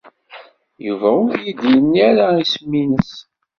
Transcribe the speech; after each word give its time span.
Yuba 0.85 1.09
ur 1.23 1.29
iyi-d-yenni 1.35 1.99
ara 2.07 2.25
isem-nnes. 2.43 3.11